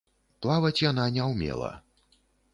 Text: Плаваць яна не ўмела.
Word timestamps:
Плаваць 0.45 0.83
яна 0.85 1.05
не 1.19 1.29
ўмела. 1.33 1.71